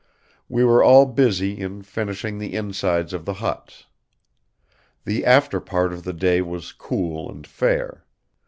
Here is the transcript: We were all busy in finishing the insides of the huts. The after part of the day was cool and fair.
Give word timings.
We 0.49 0.63
were 0.63 0.81
all 0.81 1.05
busy 1.05 1.59
in 1.59 1.83
finishing 1.83 2.39
the 2.39 2.55
insides 2.55 3.13
of 3.13 3.23
the 3.25 3.35
huts. 3.35 3.85
The 5.05 5.23
after 5.23 5.59
part 5.61 5.93
of 5.93 6.05
the 6.05 6.13
day 6.13 6.41
was 6.41 6.71
cool 6.71 7.29
and 7.29 7.45
fair. 7.45 8.03